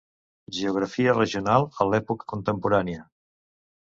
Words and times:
Geografia 0.59 1.13
Regional 1.17 1.67
a 1.85 1.87
l'època 1.91 2.29
contemporània. 2.33 3.07